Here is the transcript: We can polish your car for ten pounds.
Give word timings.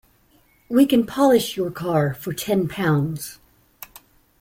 We 0.67 0.87
can 0.87 1.05
polish 1.05 1.55
your 1.55 1.69
car 1.69 2.15
for 2.15 2.33
ten 2.33 2.67
pounds. 2.67 3.37